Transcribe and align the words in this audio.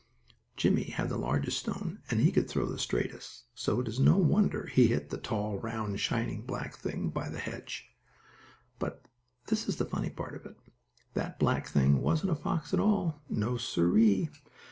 Jimmie 0.57 0.89
had 0.89 1.09
the 1.09 1.15
largest 1.19 1.59
stone, 1.59 1.99
and 2.09 2.19
he 2.21 2.31
could 2.31 2.49
throw 2.49 2.65
the 2.65 2.79
straightest, 2.79 3.43
so 3.53 3.79
it 3.81 3.87
is 3.87 3.99
no 3.99 4.17
wonder 4.17 4.65
he 4.65 4.87
hit 4.87 5.11
the 5.11 5.17
tall, 5.19 5.59
round, 5.59 5.99
shining 5.99 6.41
black 6.41 6.75
thing 6.75 7.09
by 7.09 7.29
the 7.29 7.37
hedge. 7.37 7.85
But 8.79 9.05
this 9.45 9.69
is 9.69 9.75
the 9.75 9.85
funny 9.85 10.09
part 10.09 10.33
of 10.33 10.47
it, 10.47 10.57
that 11.13 11.37
black 11.37 11.67
thing 11.67 12.01
wasn't 12.01 12.31
a 12.31 12.35
fox 12.35 12.73
at 12.73 12.79
all. 12.79 13.21
No, 13.29 13.57
siree! 13.57 14.31